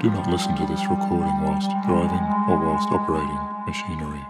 [0.00, 4.24] Do not listen to this recording whilst driving or whilst operating machinery.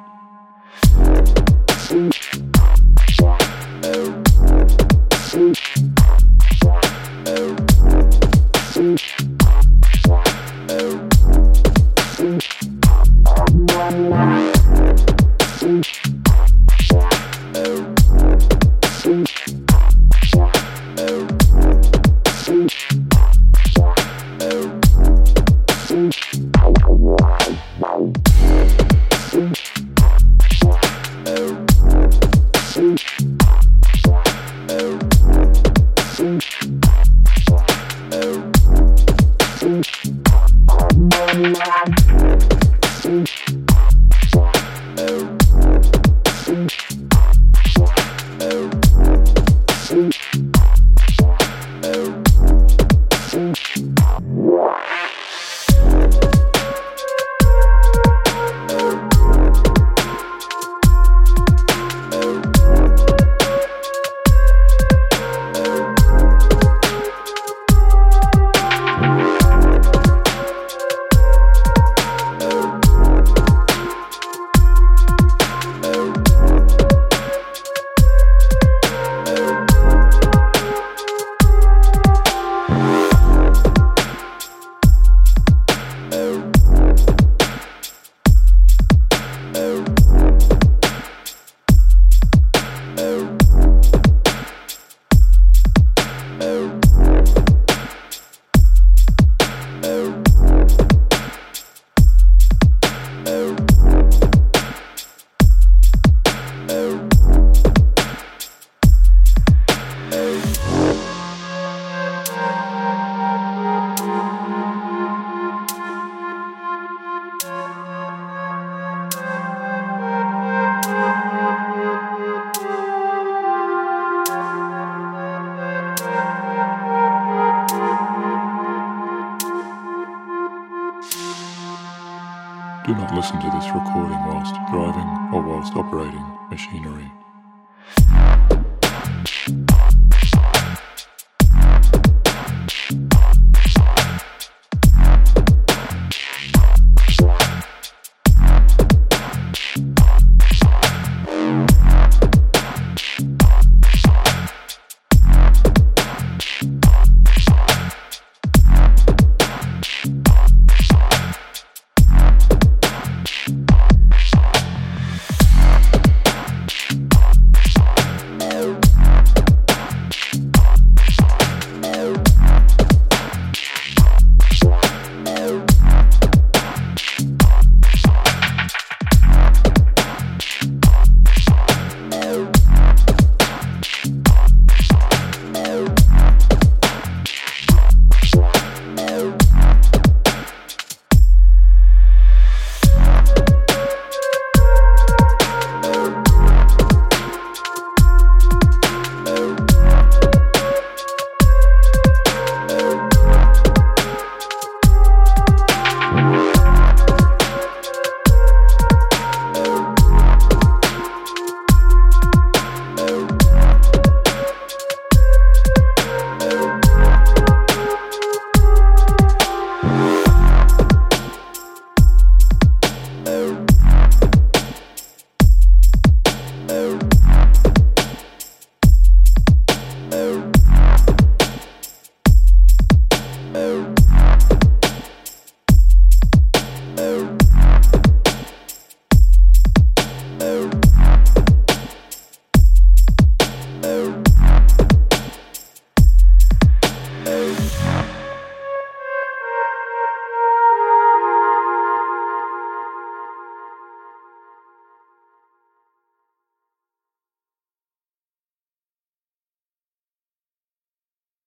[132.89, 137.13] Do not listen to this recording whilst driving or whilst operating machinery.